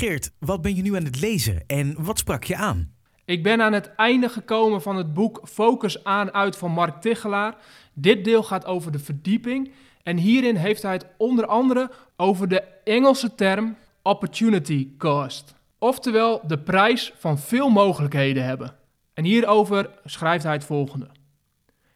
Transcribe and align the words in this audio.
Geert, 0.00 0.30
wat 0.38 0.62
ben 0.62 0.76
je 0.76 0.82
nu 0.82 0.96
aan 0.96 1.04
het 1.04 1.20
lezen 1.20 1.62
en 1.66 2.04
wat 2.04 2.18
sprak 2.18 2.44
je 2.44 2.56
aan? 2.56 2.94
Ik 3.24 3.42
ben 3.42 3.62
aan 3.62 3.72
het 3.72 3.94
einde 3.94 4.28
gekomen 4.28 4.82
van 4.82 4.96
het 4.96 5.14
boek 5.14 5.40
Focus 5.44 6.04
aan 6.04 6.32
uit 6.32 6.56
van 6.56 6.70
Mark 6.70 7.00
Tichelaar. 7.00 7.56
Dit 7.92 8.24
deel 8.24 8.42
gaat 8.42 8.66
over 8.66 8.92
de 8.92 8.98
verdieping 8.98 9.72
en 10.02 10.16
hierin 10.16 10.56
heeft 10.56 10.82
hij 10.82 10.92
het 10.92 11.06
onder 11.18 11.46
andere 11.46 11.90
over 12.16 12.48
de 12.48 12.60
Engelse 12.84 13.34
term 13.34 13.76
opportunity 14.02 14.88
cost. 14.98 15.54
Oftewel 15.78 16.40
de 16.46 16.58
prijs 16.58 17.12
van 17.18 17.38
veel 17.38 17.70
mogelijkheden 17.70 18.44
hebben. 18.44 18.76
En 19.14 19.24
hierover 19.24 19.90
schrijft 20.04 20.44
hij 20.44 20.52
het 20.52 20.64
volgende. 20.64 21.08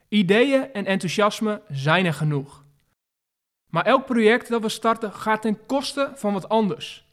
Ideeën 0.09 0.73
en 0.73 0.86
enthousiasme 0.86 1.62
zijn 1.68 2.07
er 2.07 2.14
genoeg. 2.14 2.64
Maar 3.71 3.84
elk 3.84 4.05
project 4.05 4.48
dat 4.48 4.62
we 4.62 4.68
starten 4.68 5.12
gaat 5.12 5.43
ten 5.43 5.66
koste 5.66 6.12
van 6.14 6.32
wat 6.32 6.48
anders. 6.48 7.04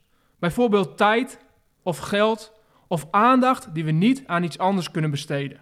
Bijvoorbeeld 0.42 0.96
tijd 0.96 1.38
of 1.82 1.98
geld 1.98 2.52
of 2.88 3.06
aandacht 3.10 3.74
die 3.74 3.84
we 3.84 3.90
niet 3.90 4.22
aan 4.26 4.42
iets 4.42 4.58
anders 4.58 4.90
kunnen 4.90 5.10
besteden. 5.10 5.60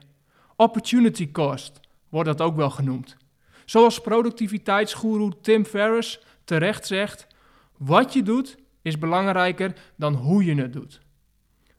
Opportunity 0.57 1.31
cost 1.31 1.81
wordt 2.09 2.29
dat 2.29 2.41
ook 2.41 2.57
wel 2.57 2.71
genoemd. 2.71 3.17
Zoals 3.65 4.01
productiviteitsgoeroe 4.01 5.41
Tim 5.41 5.65
Ferriss 5.65 6.21
terecht 6.45 6.87
zegt: 6.87 7.27
wat 7.77 8.13
je 8.13 8.23
doet 8.23 8.57
is 8.83 8.99
belangrijker 8.99 9.75
dan 9.97 10.15
hoe 10.15 10.45
je 10.45 10.55
het 10.55 10.73
doet. 10.73 11.01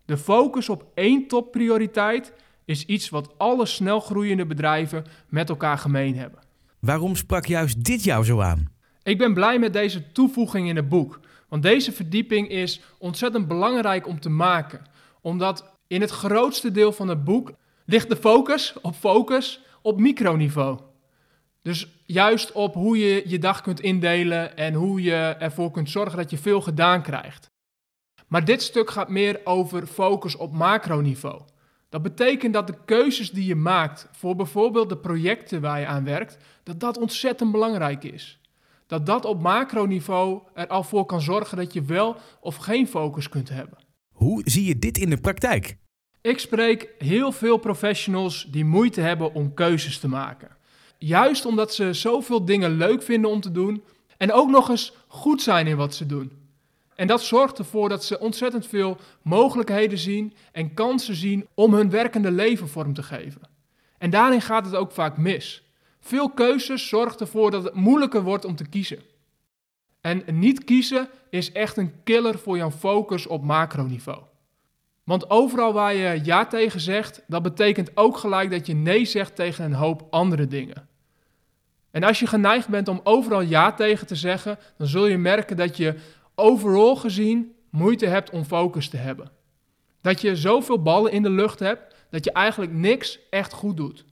De 0.05 0.18
focus 0.18 0.70
op 0.70 0.91
één 0.93 1.27
topprioriteit 1.27 2.34
is 2.65 2.85
iets 2.85 3.09
wat 3.09 3.38
alle 3.38 3.65
snelgroeiende 3.65 4.45
bedrijven 4.45 5.05
met 5.29 5.49
elkaar 5.49 5.77
gemeen 5.77 6.15
hebben. 6.15 6.40
Waarom 6.79 7.15
sprak 7.15 7.45
juist 7.45 7.84
dit 7.84 8.04
jou 8.04 8.26
zo 8.26 8.41
aan? 8.41 8.79
Ik 9.04 9.18
ben 9.18 9.34
blij 9.34 9.60
met 9.60 9.73
deze 9.73 10.12
toevoeging 10.12 10.68
in 10.68 10.76
het 10.76 10.90
boek, 10.90 11.20
want 11.48 11.64
deze 11.64 11.91
verdieping 11.91 12.50
is 12.50 12.82
ontzettend 12.98 13.48
belangrijk 13.48 14.08
om 14.08 14.20
te 14.20 14.30
maken, 14.30 14.86
omdat 15.22 15.74
in 15.88 16.02
het 16.02 16.10
grootste 16.10 16.72
deel 16.72 16.91
van 16.91 17.08
het 17.08 17.24
boek 17.24 17.52
ligt 17.85 18.10
de 18.10 18.16
focus 18.16 18.76
op 18.82 18.96
focus 18.96 19.62
op 19.82 19.99
microniveau. 19.99 20.80
Dus 21.62 21.88
juist 22.05 22.52
op 22.52 22.74
hoe 22.74 22.98
je 22.98 23.24
je 23.26 23.40
dag 23.40 23.62
kunt 23.62 23.80
indelen 23.80 24.58
en 24.58 24.74
hoe 24.74 25.02
je 25.02 25.36
ervoor 25.40 25.71
kunt 25.71 25.90
zorgen 25.90 26.18
dat 26.18 26.30
je 26.30 26.38
veel 26.38 26.62
gedaan 26.62 27.02
krijgt. 27.02 27.49
Maar 28.27 28.46
dit 28.46 28.62
stuk 28.62 28.90
gaat 28.90 29.10
meer 29.10 29.41
over 29.43 29.88
focus 29.88 30.36
op 30.36 30.54
macroniveau. 30.54 31.41
Dat 31.90 32.02
betekent 32.02 32.54
dat 32.54 32.68
de 32.68 32.77
keuzes 32.86 33.32
die 33.32 33.46
je 33.46 33.55
maakt 33.55 34.08
voor 34.12 34.36
bijvoorbeeld 34.36 34.90
de 34.90 34.98
projecten 34.98 35.62
waar 35.62 35.80
je 35.80 35.86
aan 35.86 36.04
werkt, 36.04 36.38
dat 36.63 36.80
dat 36.80 36.98
ontzettend 36.98 37.52
belangrijk 37.52 38.04
is. 38.04 38.40
Dat 38.91 39.05
dat 39.05 39.25
op 39.25 39.41
macroniveau 39.41 40.41
er 40.53 40.67
al 40.67 40.84
voor 40.84 41.05
kan 41.05 41.21
zorgen 41.21 41.57
dat 41.57 41.73
je 41.73 41.81
wel 41.81 42.15
of 42.39 42.55
geen 42.55 42.87
focus 42.87 43.29
kunt 43.29 43.49
hebben. 43.49 43.77
Hoe 44.11 44.41
zie 44.45 44.65
je 44.65 44.79
dit 44.79 44.97
in 44.97 45.09
de 45.09 45.17
praktijk? 45.17 45.77
Ik 46.21 46.39
spreek 46.39 46.89
heel 46.97 47.31
veel 47.31 47.57
professionals 47.57 48.47
die 48.49 48.65
moeite 48.65 49.01
hebben 49.01 49.34
om 49.34 49.53
keuzes 49.53 49.99
te 49.99 50.07
maken. 50.07 50.57
Juist 50.97 51.45
omdat 51.45 51.73
ze 51.73 51.93
zoveel 51.93 52.45
dingen 52.45 52.71
leuk 52.71 53.03
vinden 53.03 53.31
om 53.31 53.41
te 53.41 53.51
doen 53.51 53.84
en 54.17 54.31
ook 54.31 54.49
nog 54.49 54.69
eens 54.69 54.93
goed 55.07 55.41
zijn 55.41 55.67
in 55.67 55.77
wat 55.77 55.95
ze 55.95 56.05
doen. 56.05 56.31
En 56.95 57.07
dat 57.07 57.21
zorgt 57.21 57.57
ervoor 57.57 57.89
dat 57.89 58.05
ze 58.05 58.19
ontzettend 58.19 58.67
veel 58.67 58.97
mogelijkheden 59.21 59.97
zien 59.97 60.34
en 60.51 60.73
kansen 60.73 61.15
zien 61.15 61.47
om 61.53 61.73
hun 61.73 61.89
werkende 61.89 62.31
leven 62.31 62.69
vorm 62.69 62.93
te 62.93 63.03
geven. 63.03 63.41
En 63.97 64.09
daarin 64.09 64.41
gaat 64.41 64.66
het 64.66 64.75
ook 64.75 64.91
vaak 64.91 65.17
mis. 65.17 65.71
Veel 66.02 66.30
keuzes 66.30 66.88
zorgen 66.88 67.19
ervoor 67.19 67.52
dat 67.52 67.63
het 67.63 67.74
moeilijker 67.74 68.24
wordt 68.24 68.46
om 68.46 68.56
te 68.56 68.68
kiezen. 68.69 69.00
En 70.02 70.24
niet 70.31 70.63
kiezen 70.63 71.09
is 71.30 71.52
echt 71.52 71.78
een 71.78 72.03
killer 72.03 72.40
voor 72.40 72.58
jouw 72.58 72.72
focus 72.72 73.28
op 73.28 73.44
macroniveau. 73.44 74.22
Want 75.03 75.30
overal 75.30 75.74
waar 75.74 75.94
je 75.94 76.19
ja 76.24 76.46
tegen 76.46 76.80
zegt, 76.80 77.24
dat 77.28 77.41
betekent 77.41 77.97
ook 77.97 78.18
gelijk 78.18 78.52
dat 78.52 78.68
je 78.68 78.74
nee 78.74 79.06
zegt 79.06 79.35
tegen 79.35 79.66
een 79.66 79.74
hoop 79.74 80.08
andere 80.09 80.47
dingen. 80.47 80.90
En 81.92 82.04
als 82.04 82.20
je 82.20 82.28
geneigd 82.28 82.68
bent 82.68 82.88
om 82.88 83.02
overal 83.04 83.42
ja 83.42 83.74
tegen 83.74 84.08
te 84.08 84.16
zeggen, 84.16 84.59
dan 84.78 84.88
zul 84.88 85.06
je 85.06 85.18
merken 85.18 85.58
dat 85.58 85.78
je 85.78 85.96
overal 86.36 86.96
gezien 86.96 87.56
moeite 87.70 88.06
hebt 88.06 88.30
om 88.30 88.44
focus 88.44 88.90
te 88.90 88.98
hebben. 88.98 89.31
Dat 90.02 90.22
je 90.22 90.36
zoveel 90.36 90.81
ballen 90.81 91.12
in 91.12 91.24
de 91.24 91.30
lucht 91.30 91.59
hebt 91.59 91.96
dat 92.09 92.24
je 92.24 92.31
eigenlijk 92.31 92.72
niks 92.72 93.20
echt 93.30 93.54
goed 93.54 93.78
doet. 93.78 94.06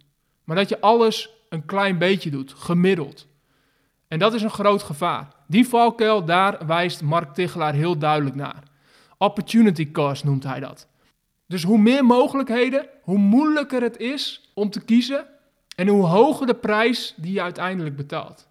Maar 0.43 0.55
dat 0.55 0.69
je 0.69 0.81
alles 0.81 1.38
een 1.49 1.65
klein 1.65 1.97
beetje 1.97 2.29
doet, 2.29 2.53
gemiddeld. 2.57 3.27
En 4.07 4.19
dat 4.19 4.33
is 4.33 4.41
een 4.41 4.49
groot 4.49 4.83
gevaar. 4.83 5.27
Die 5.47 5.67
valkuil, 5.67 6.25
daar 6.25 6.67
wijst 6.67 7.01
Mark 7.01 7.33
Tichelaar 7.33 7.73
heel 7.73 7.97
duidelijk 7.97 8.35
naar. 8.35 8.63
Opportunity 9.17 9.91
cost 9.91 10.23
noemt 10.23 10.43
hij 10.43 10.59
dat. 10.59 10.87
Dus 11.47 11.63
hoe 11.63 11.77
meer 11.77 12.05
mogelijkheden, 12.05 12.87
hoe 13.01 13.17
moeilijker 13.17 13.81
het 13.81 13.97
is 13.97 14.51
om 14.53 14.69
te 14.69 14.85
kiezen 14.85 15.25
en 15.75 15.87
hoe 15.87 16.05
hoger 16.05 16.47
de 16.47 16.55
prijs 16.55 17.13
die 17.17 17.33
je 17.33 17.41
uiteindelijk 17.41 17.95
betaalt. 17.95 18.47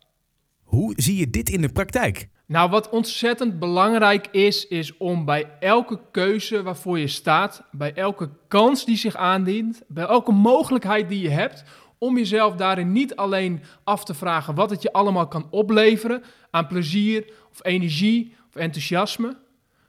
Hoe 0.62 0.92
zie 0.96 1.16
je 1.16 1.30
dit 1.30 1.48
in 1.48 1.60
de 1.60 1.68
praktijk? 1.68 2.28
Nou, 2.46 2.70
wat 2.70 2.88
ontzettend 2.88 3.58
belangrijk 3.58 4.26
is, 4.26 4.66
is 4.66 4.96
om 4.96 5.24
bij 5.24 5.50
elke 5.60 6.00
keuze 6.10 6.62
waarvoor 6.62 6.98
je 6.98 7.06
staat, 7.06 7.62
bij 7.70 7.94
elke 7.94 8.30
kans 8.48 8.84
die 8.84 8.96
zich 8.96 9.16
aandient, 9.16 9.82
bij 9.88 10.04
elke 10.04 10.32
mogelijkheid 10.32 11.08
die 11.08 11.20
je 11.22 11.28
hebt, 11.28 11.64
om 11.98 12.16
jezelf 12.16 12.54
daarin 12.54 12.92
niet 12.92 13.16
alleen 13.16 13.62
af 13.84 14.04
te 14.04 14.14
vragen 14.14 14.54
wat 14.54 14.70
het 14.70 14.82
je 14.82 14.92
allemaal 14.92 15.28
kan 15.28 15.46
opleveren 15.50 16.22
aan 16.50 16.66
plezier 16.66 17.32
of 17.50 17.64
energie 17.64 18.36
of 18.48 18.56
enthousiasme, 18.56 19.36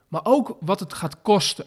maar 0.08 0.22
ook 0.24 0.58
wat 0.60 0.80
het 0.80 0.94
gaat 0.94 1.22
kosten. 1.22 1.66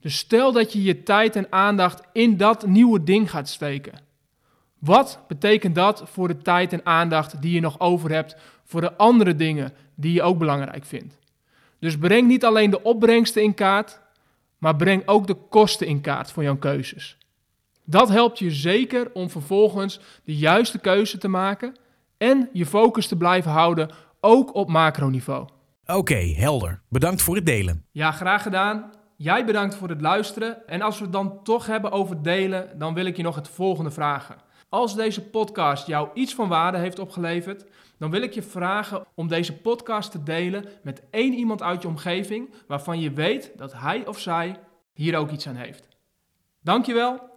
Dus 0.00 0.16
stel 0.16 0.52
dat 0.52 0.72
je 0.72 0.82
je 0.82 1.02
tijd 1.02 1.36
en 1.36 1.46
aandacht 1.50 2.02
in 2.12 2.36
dat 2.36 2.66
nieuwe 2.66 3.04
ding 3.04 3.30
gaat 3.30 3.48
steken. 3.48 4.06
Wat 4.78 5.20
betekent 5.28 5.74
dat 5.74 6.02
voor 6.04 6.28
de 6.28 6.38
tijd 6.38 6.72
en 6.72 6.86
aandacht 6.86 7.42
die 7.42 7.52
je 7.52 7.60
nog 7.60 7.80
over 7.80 8.10
hebt 8.10 8.36
voor 8.64 8.80
de 8.80 8.96
andere 8.96 9.36
dingen 9.36 9.72
die 9.94 10.12
je 10.12 10.22
ook 10.22 10.38
belangrijk 10.38 10.84
vindt? 10.84 11.18
Dus 11.78 11.98
breng 11.98 12.28
niet 12.28 12.44
alleen 12.44 12.70
de 12.70 12.82
opbrengsten 12.82 13.42
in 13.42 13.54
kaart, 13.54 14.00
maar 14.58 14.76
breng 14.76 15.02
ook 15.06 15.26
de 15.26 15.34
kosten 15.34 15.86
in 15.86 16.00
kaart 16.00 16.32
voor 16.32 16.42
jouw 16.42 16.56
keuzes. 16.56 17.16
Dat 17.90 18.08
helpt 18.08 18.38
je 18.38 18.50
zeker 18.50 19.10
om 19.12 19.30
vervolgens 19.30 20.00
de 20.24 20.36
juiste 20.36 20.78
keuze 20.78 21.18
te 21.18 21.28
maken 21.28 21.76
en 22.16 22.48
je 22.52 22.66
focus 22.66 23.06
te 23.06 23.16
blijven 23.16 23.50
houden, 23.50 23.90
ook 24.20 24.54
op 24.54 24.68
macroniveau. 24.68 25.48
Oké, 25.86 26.14
helder. 26.14 26.80
Bedankt 26.88 27.22
voor 27.22 27.34
het 27.34 27.46
delen. 27.46 27.84
Ja, 27.90 28.10
graag 28.10 28.42
gedaan. 28.42 28.90
Jij 29.16 29.44
bedankt 29.44 29.74
voor 29.74 29.88
het 29.88 30.00
luisteren. 30.00 30.66
En 30.66 30.82
als 30.82 30.98
we 30.98 31.02
het 31.02 31.12
dan 31.12 31.42
toch 31.42 31.66
hebben 31.66 31.90
over 31.90 32.22
delen, 32.22 32.78
dan 32.78 32.94
wil 32.94 33.04
ik 33.04 33.16
je 33.16 33.22
nog 33.22 33.34
het 33.34 33.48
volgende 33.48 33.90
vragen. 33.90 34.36
Als 34.68 34.96
deze 34.96 35.22
podcast 35.22 35.86
jou 35.86 36.08
iets 36.14 36.34
van 36.34 36.48
waarde 36.48 36.78
heeft 36.78 36.98
opgeleverd, 36.98 37.64
dan 37.98 38.10
wil 38.10 38.22
ik 38.22 38.32
je 38.32 38.42
vragen 38.42 39.04
om 39.14 39.28
deze 39.28 39.56
podcast 39.56 40.10
te 40.10 40.22
delen 40.22 40.64
met 40.82 41.02
één 41.10 41.34
iemand 41.34 41.62
uit 41.62 41.82
je 41.82 41.88
omgeving 41.88 42.54
waarvan 42.66 43.00
je 43.00 43.12
weet 43.12 43.52
dat 43.56 43.72
hij 43.72 44.06
of 44.06 44.18
zij 44.18 44.56
hier 44.92 45.16
ook 45.16 45.30
iets 45.30 45.48
aan 45.48 45.56
heeft. 45.56 45.88
Dankjewel 46.62 47.36